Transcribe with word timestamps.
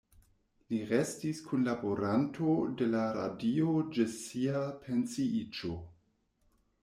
Li 0.71 0.77
restis 0.91 1.41
kunlaboranto 1.49 2.55
de 2.79 2.87
la 2.95 3.03
radio 3.17 3.75
ĝis 3.97 4.15
sia 4.23 4.63
pensiiĝo. 4.87 5.77